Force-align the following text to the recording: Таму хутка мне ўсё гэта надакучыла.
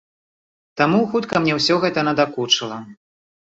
Таму 0.81 1.03
хутка 1.11 1.35
мне 1.45 1.53
ўсё 1.59 1.79
гэта 1.87 2.07
надакучыла. 2.11 2.83